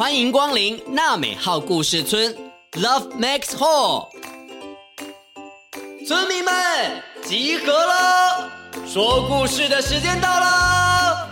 [0.00, 2.34] 欢迎光临娜美号故事村
[2.72, 4.08] ，Love Max Hall。
[6.08, 6.54] 村民们
[7.22, 8.50] 集合了，
[8.86, 11.28] 说故事的时间到了。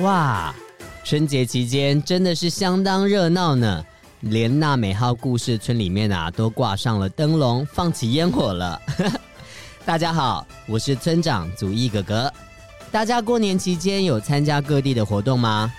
[0.00, 0.52] 哇，
[1.04, 3.84] 春节期间真的是相当热闹呢，
[4.20, 8.80] 连娜美号故事村里面啊都挂上了灯笼，放起烟火了。
[9.86, 12.30] 大家好，我是村长祖义哥哥。
[12.92, 15.72] 大家过年期间有参加各地的活动吗？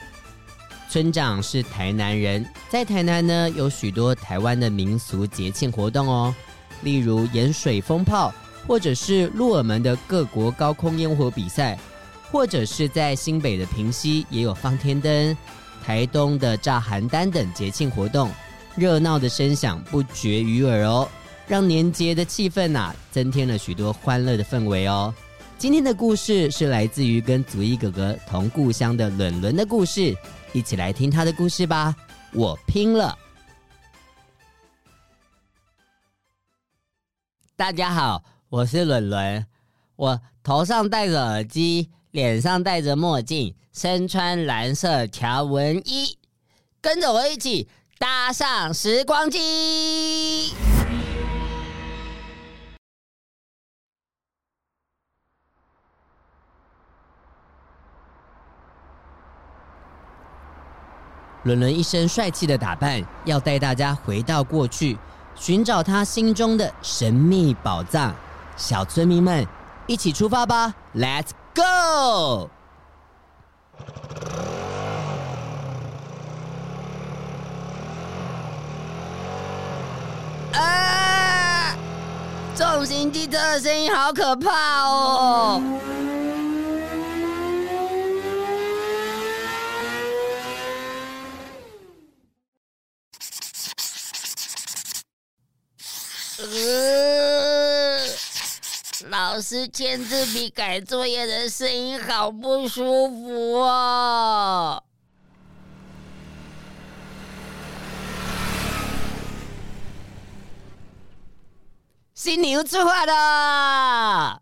[0.89, 6.33] 村长是台南人，在台南呢有许多台湾的民俗节庆活动哦，
[6.81, 8.33] 例如盐水风炮，
[8.65, 11.77] 或者是鹿耳门的各国高空烟火比赛。
[12.31, 15.35] 或者是在新北的平溪也有放天灯，
[15.83, 18.31] 台东的炸邯郸等节庆活动，
[18.75, 21.07] 热闹的声响不绝于耳哦，
[21.47, 25.13] 让年节的气氛呐、啊、增添了许多欢乐的氛围哦。
[25.57, 30.15] 今天的故事是来自于跟祖义哥哥同故乡的伦伦的故事，
[30.53, 31.95] 一起来听他的故事吧。
[32.33, 33.17] 我拼了！
[37.55, 39.45] 大家好，我是伦伦，
[39.95, 41.91] 我头上戴着耳机。
[42.11, 46.17] 脸上戴着墨镜，身穿蓝色条纹衣，
[46.81, 50.53] 跟着我一起搭上时光机。
[61.43, 64.97] 伦伦一身帅气的打扮，要带大家回到过去，
[65.33, 68.13] 寻找他心中的神秘宝藏。
[68.57, 69.47] 小村民们，
[69.87, 72.49] 一起出发吧！Let's Go！
[80.53, 81.75] 啊！
[82.55, 85.61] 重型机车的声音好可怕哦！
[99.33, 104.83] 老师签字笔改作业的声音好不舒服哦！
[112.13, 114.41] 新年出发了！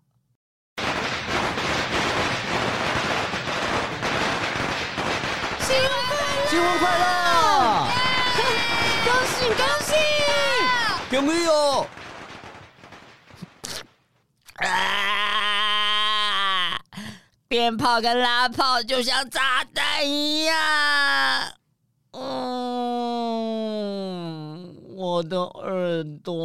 [5.59, 6.49] 新年快乐！
[6.49, 7.05] 新年快乐！
[9.05, 9.93] 恭喜恭喜！
[11.11, 11.85] 恭喜哦！
[14.79, 16.79] 啊！
[17.47, 20.55] 鞭炮跟拉炮就像炸弹一样。
[22.11, 23.75] 嗯，
[24.95, 26.35] 我的耳朵。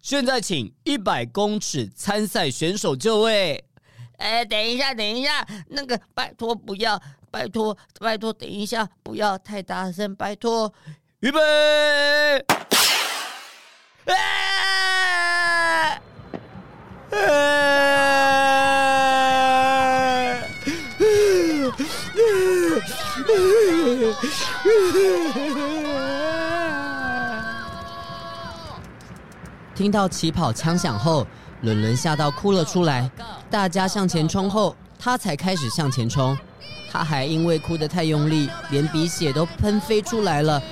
[0.00, 3.62] 现在请一百公尺参赛选手就位。
[4.16, 6.98] 哎，等一下，等一下，那个拜托不要。
[7.30, 10.72] 拜托，拜托，等一下，不要太大声，拜托。
[11.20, 11.40] 预备！
[14.06, 14.14] 啊！
[17.10, 17.18] 啊！
[29.74, 31.26] 听到起跑枪响后，
[31.62, 33.10] 伦伦吓到哭了出来。
[33.50, 36.36] 大家向前冲后，他才开始向前冲。
[36.90, 40.62] 他还因为哭得太用力，连鼻血都喷飞出来了，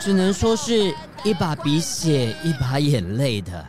[0.00, 3.66] 只能说是一把鼻血一把眼泪的。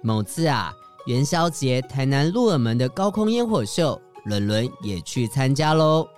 [0.00, 0.72] 某次啊，
[1.06, 6.08] 元宵节台南鹿耳门的高空烟火秀，伦伦也去参加喽。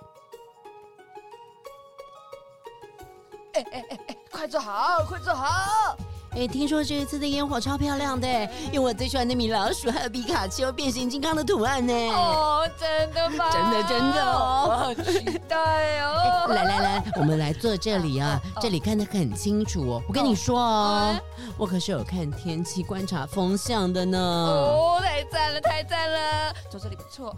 [4.51, 5.95] 坐好，快坐好！
[6.31, 8.27] 哎，听说这一次的烟火超漂亮的，
[8.73, 11.93] 用我最喜欢的米老鼠还有皮卡丘、变形金刚的图案呢。
[12.09, 13.49] 哦，真的吗？
[13.49, 16.47] 真的真的哦，我好期待哦！
[16.49, 20.01] 来来来，我们来坐这里啊，这里看得很清楚哦。
[20.05, 21.15] 我跟你说哦，
[21.57, 24.19] 我可是有看天气、观察风向的呢。
[24.19, 27.33] 哦，太赞了，太赞了，坐这里不错。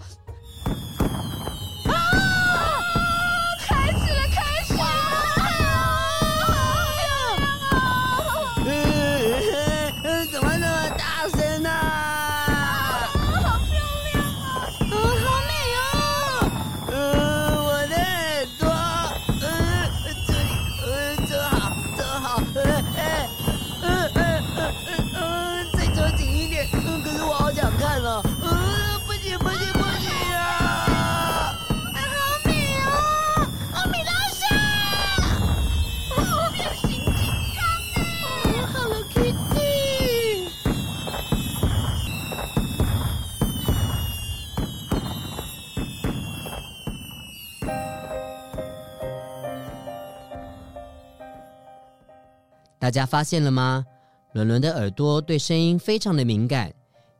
[52.83, 53.85] 大家发现了吗？
[54.33, 56.69] 伦伦的耳朵对声音非常的敏感，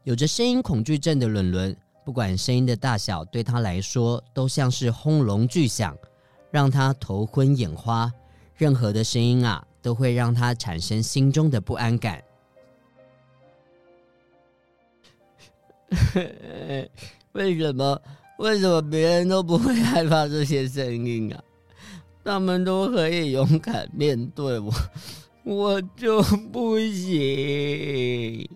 [0.04, 1.74] 有着声音恐惧症的伦伦，
[2.04, 5.98] 不管声音的大小，对他来说都像是轰隆巨响，
[6.52, 8.12] 让他头昏眼花。
[8.58, 12.22] 任何的声音啊，都会让他产生心中的不安感。
[17.32, 18.02] 为什么？
[18.38, 21.42] 为什么别人都不会害怕这些声音啊？
[22.22, 24.70] 他们都可以勇敢面对我，
[25.44, 28.50] 我就不行。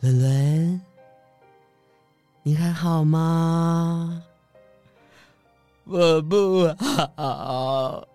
[0.00, 0.80] 伦伦，
[2.42, 4.22] 你还好吗？
[5.84, 6.68] 我不
[7.16, 8.06] 好。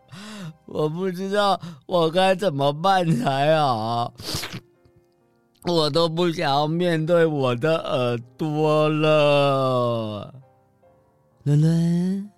[0.65, 4.13] 我不知道我该怎么办才好，
[5.63, 10.33] 我都不想要面对我的耳朵了。
[11.43, 12.29] 伦伦，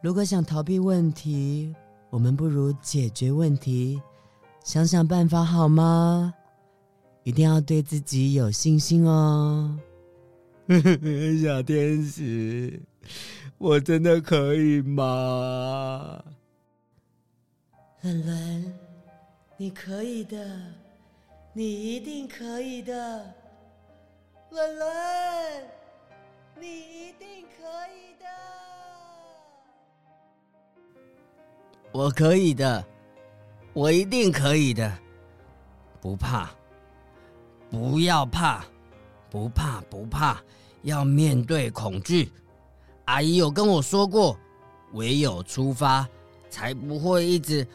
[0.00, 1.74] 如果想逃避问题，
[2.08, 4.00] 我们不如解决问题，
[4.64, 6.32] 想想办法好吗？
[7.24, 9.78] 一定要对自己有信心哦。
[11.42, 12.80] 小天使，
[13.58, 16.24] 我真的可以吗？
[18.00, 18.74] 伦伦，
[19.58, 20.58] 你可以的，
[21.52, 23.34] 你一定可以的。
[24.50, 24.88] 伦伦，
[26.60, 28.26] 你一定可以的。
[31.92, 32.84] 我可以的，
[33.72, 34.92] 我一定可以的。
[36.00, 36.50] 不怕，
[37.70, 38.64] 不要怕，
[39.30, 40.42] 不怕不怕，
[40.82, 42.30] 要面对恐惧。
[43.06, 44.38] 阿姨有跟我说过，
[44.92, 46.08] 唯有出发，
[46.50, 47.66] 才不会一直。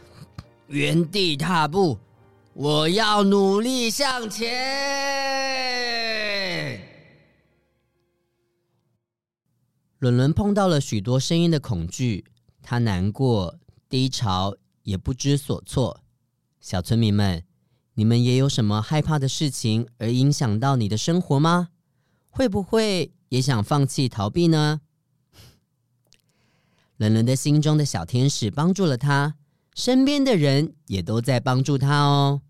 [0.68, 1.98] 原地踏步，
[2.54, 4.48] 我要努力向前。
[10.00, 12.24] 伦伦碰到了许多声音的恐惧，
[12.64, 13.60] 他难过、
[13.90, 16.02] 低潮，也不知所措。
[16.62, 17.44] 小村民们，
[17.96, 21.70] 你们也有什么害怕的事情而影响到你的生活吗？
[22.30, 24.80] 会不会也想放弃逃避呢？
[26.96, 29.36] 伦伦的心中的小天使帮助了他。
[29.76, 32.42] 身边的人也都在帮助他哦。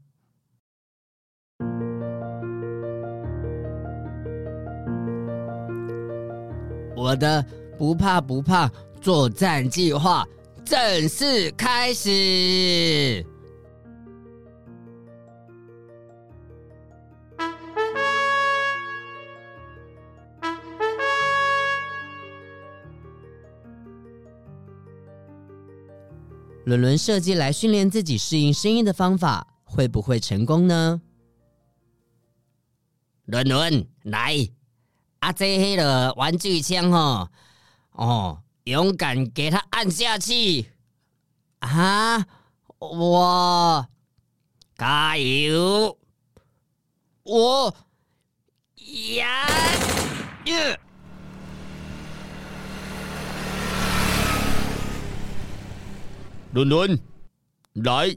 [6.99, 7.41] 我的
[7.77, 8.69] 不怕不怕
[8.99, 10.27] 作战计划
[10.65, 13.25] 正式开始。
[26.65, 31.01] 伦伦设计来训练自己适应声音的方法，会不会成功呢？
[33.23, 34.35] 伦伦，来，
[35.19, 37.29] 啊，这黑的玩具枪哦，
[37.91, 40.71] 哦，勇敢给他按下去
[41.59, 42.25] 啊！
[42.79, 43.87] 我
[44.77, 45.97] 加油，
[47.23, 47.75] 我
[49.17, 49.45] 呀
[50.45, 50.79] 耶！
[56.53, 56.99] 伦伦，
[57.73, 58.15] 来，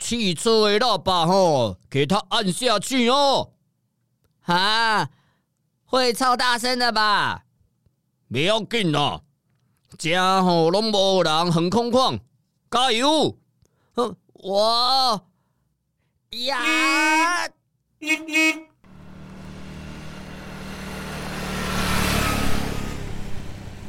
[0.00, 3.52] 汽车的喇叭吼，给它按下去哦。
[4.42, 5.08] 啊，
[5.90, 7.44] 会超大声的吧？
[8.28, 9.22] 不要紧啦，
[9.98, 12.20] 家吼拢无人，很空旷，
[12.70, 13.36] 加油！
[14.34, 15.26] 我
[16.30, 17.48] 呀，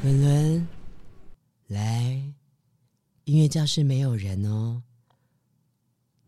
[0.01, 0.67] 伦伦，
[1.67, 2.34] 来。
[3.25, 4.81] 音乐教室没有人哦。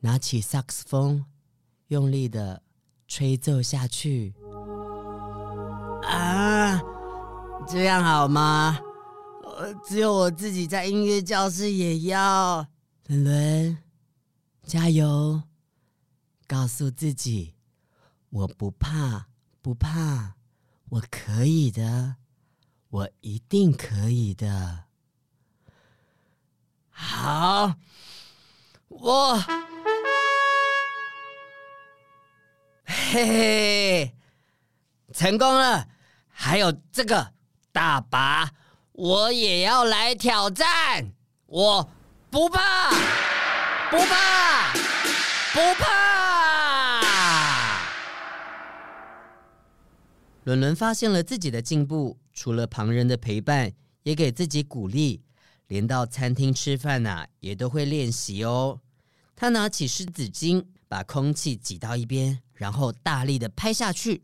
[0.01, 1.25] 拿起萨克斯风，
[1.87, 2.61] 用力的
[3.07, 4.35] 吹奏下去。
[6.05, 6.81] 啊，
[7.67, 8.79] 这样好吗？
[9.85, 12.67] 只有我自己在音乐教室也要。
[13.07, 13.77] 伦伦，
[14.63, 15.43] 加油！
[16.47, 17.55] 告诉自己，
[18.29, 19.27] 我不怕，
[19.61, 20.35] 不怕，
[20.89, 22.15] 我可以的，
[22.89, 24.85] 我一定可以的。
[26.89, 27.75] 好，
[28.87, 29.37] 我
[32.85, 34.15] 嘿嘿，
[35.13, 35.87] 成功了！
[36.35, 37.31] 还有这个
[37.71, 38.51] 大拔，
[38.91, 41.13] 我也要来挑战！
[41.45, 41.89] 我
[42.29, 42.89] 不怕，
[43.89, 44.73] 不怕，
[45.53, 47.01] 不怕！
[50.43, 53.71] 伦伦发现了自己的进步，除了旁人的陪伴，
[54.01, 55.21] 也给自己鼓励。
[55.67, 58.81] 连到餐厅吃饭呐、啊，也都会练习哦。
[59.35, 64.23] 他拿起湿纸巾，把空气挤到一边，然后大力的拍下去。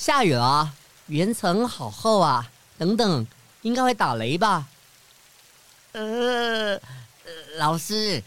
[0.00, 0.72] 下雨了，
[1.08, 2.50] 云层好厚啊！
[2.78, 3.26] 等等，
[3.60, 4.66] 应该会打雷吧？
[5.92, 6.80] 呃，
[7.58, 8.22] 老师，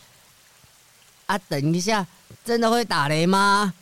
[1.26, 2.06] 啊，等一下，
[2.46, 3.74] 真的会打雷吗？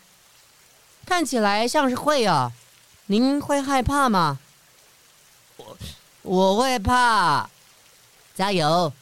[1.05, 2.53] 看起来像是会啊。
[3.07, 4.39] 您会害怕吗？
[5.57, 5.77] 我
[6.21, 7.49] 我会怕。
[8.33, 8.93] 加油，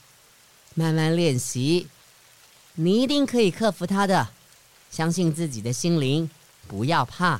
[0.73, 1.87] 慢慢练习，
[2.73, 4.29] 你一定可以克服它的。
[4.89, 6.27] 相信自己的心灵，
[6.67, 7.39] 不要怕，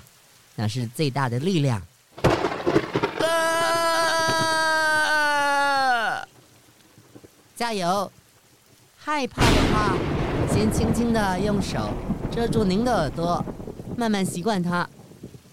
[0.60, 1.82] 那是最大的力量。
[3.22, 3.88] 啊！
[7.56, 8.12] 加油！
[8.98, 9.96] 害怕的话，
[10.52, 11.94] 先轻轻的用手
[12.30, 13.42] 遮住您的耳朵，
[13.96, 14.86] 慢慢习惯它，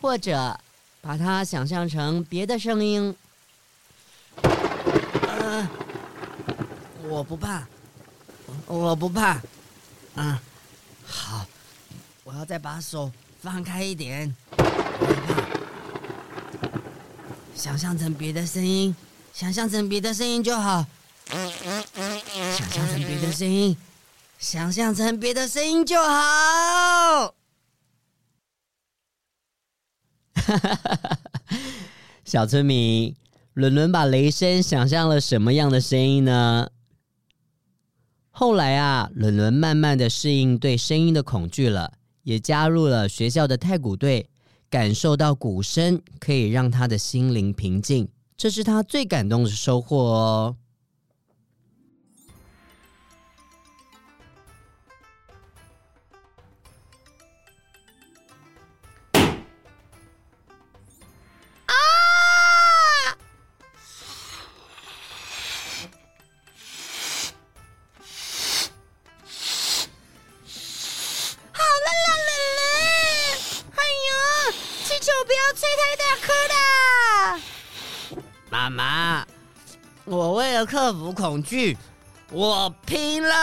[0.01, 0.59] 或者
[1.01, 3.17] 把它想象成别的声音。
[4.43, 5.69] 呃，
[7.05, 7.65] 我不怕，
[8.67, 9.41] 我不怕。
[10.17, 10.37] 嗯，
[11.07, 11.47] 好。
[12.25, 14.35] 我要再把手放开一点，
[17.57, 18.95] 想象成别的声音，
[19.33, 20.87] 想象成别的声音就好。
[21.27, 23.77] 想象成别的声音，
[24.39, 27.35] 想象成别的声音就好。
[30.35, 31.19] 哈！
[32.25, 33.17] 小村民，
[33.55, 36.69] 伦伦把雷声想象了什么样的声音呢？
[38.31, 41.95] 后来啊，伦伦慢慢的适应对声音的恐惧了。
[42.23, 44.29] 也加入了学校的太鼓队，
[44.77, 48.07] 感受到鼓声可以让他的心灵平静，
[48.37, 50.57] 这是他最感动的收获哦。
[80.87, 81.77] 克服恐惧，
[82.31, 83.35] 我拼了！
[83.35, 83.39] 好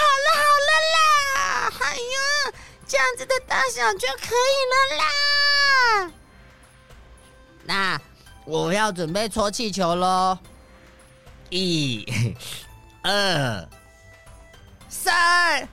[0.00, 0.04] 了
[0.34, 2.50] 好了啦，哎呀，
[2.88, 6.10] 这样子的大小就可以了啦。
[7.62, 8.00] 那
[8.46, 10.36] 我要准备搓气球喽，
[11.50, 12.04] 一、
[13.04, 13.68] 二、
[14.88, 15.68] 三。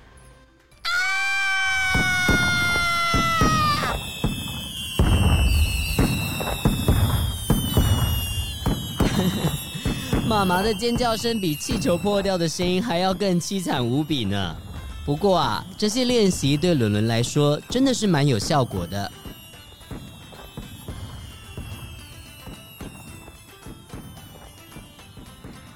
[10.28, 14.56] 妈妈的尖叫声比气球破掉的声音还要更凄惨无比呢。
[15.06, 19.12] 不过啊，这些练习对伦伦来说真的是蛮有效果的。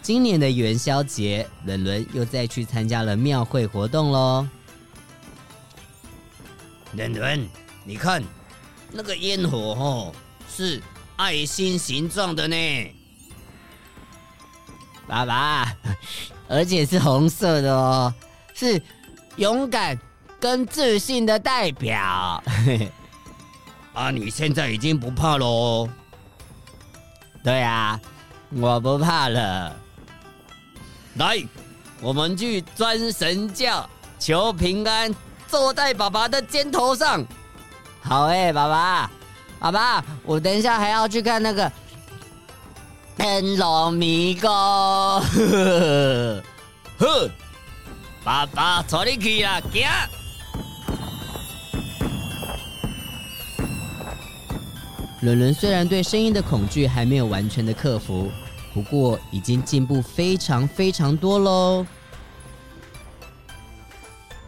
[0.01, 4.47] 今年的元宵节，伦伦又再去参加了庙会活动喽。
[6.93, 7.47] 伦伦，
[7.85, 8.23] 你看，
[8.91, 10.11] 那个烟火哦，
[10.51, 10.81] 是
[11.17, 12.55] 爱心形状的呢。
[15.09, 15.75] 爸爸，
[16.47, 18.13] 而且是红色的哦，
[18.53, 18.79] 是
[19.37, 19.97] 勇敢
[20.39, 21.99] 跟自信的代表。
[23.93, 25.89] 啊，你现在已经不怕喽？
[27.43, 27.99] 对啊，
[28.51, 29.75] 我不怕了。
[31.15, 31.43] 来，
[32.01, 33.89] 我们去钻神教，
[34.19, 35.13] 求平安，
[35.47, 37.25] 坐在爸爸的肩头上。
[38.01, 39.11] 好诶，爸爸，
[39.59, 41.69] 爸爸，我等一下还要去看那个。
[43.19, 46.41] 灯笼迷宫， 呵，
[46.97, 47.29] 呵，
[48.23, 49.61] 爸爸带你去啦！
[49.73, 49.85] 行。
[55.19, 58.31] 伦伦虽然对声音的恐惧还没有完全的克服，
[58.73, 61.85] 不过已经进步非常非常多喽。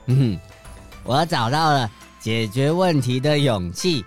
[0.06, 0.40] 嗯哼，
[1.04, 4.06] 我找到了解决问题的勇气，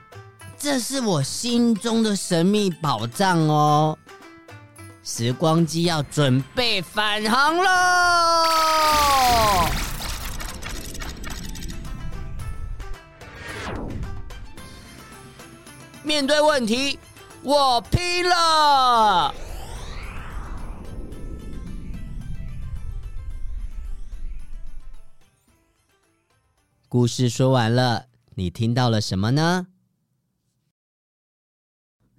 [0.59, 3.99] 这是我心中的神秘宝藏哦。
[5.06, 7.68] 时光机要准备返航喽！
[16.02, 16.99] 面对问题，
[17.42, 19.34] 我拼了！
[26.88, 28.06] 故事说完了，
[28.37, 29.66] 你听到了什么呢？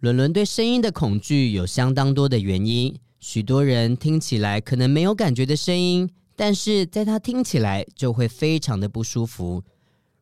[0.06, 9.64] 伦伦对声音的恐惧有相当多的原因，许多人听起来可能没有感觉的声音，但是在他听起来就会非常的不舒服。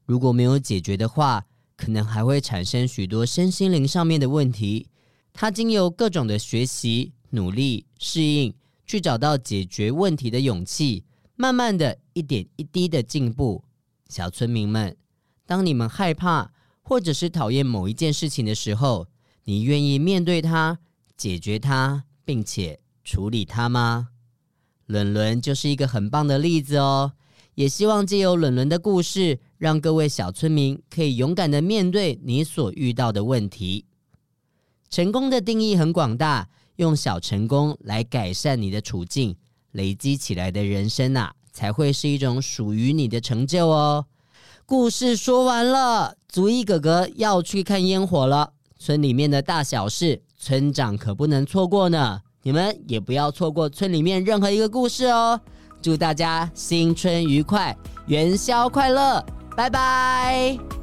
[0.05, 1.43] 如果没有解决的话，
[1.75, 4.87] 可能还会产生许多身心灵上面的问题。
[5.33, 8.53] 他经由各种的学习、努力、适应，
[8.85, 11.03] 去找到解决问题的勇气，
[11.35, 13.61] 慢慢的一点一滴的进步。
[14.07, 14.95] 小村民们，
[15.45, 19.09] 当你们害怕或者是讨厌某一件事情的时候，
[19.45, 20.79] 你愿意面对它、
[21.17, 24.09] 解决它，并且处理它吗？
[24.85, 27.13] 伦伦就是一个很棒的例子哦。
[27.55, 33.85] 也希望借由伦伦的故事，让各位小村民可以勇敢的面对你所遇到的问题。
[34.89, 39.35] 成功的定义很广大，用小成功来改善你的处境，
[39.73, 44.07] 累积起来的人生啊，才会是一种属于你的成就哦。
[44.65, 48.52] 故事说完了，足一哥哥要去看烟火了。
[48.85, 52.19] 村里面的大小事，村长可不能错过呢。
[52.41, 55.39] 你们也不要错过村里面任何一个故事哦。
[55.81, 57.73] 祝大家新春愉快，
[58.07, 59.25] 元宵快乐，
[59.55, 60.82] 拜拜！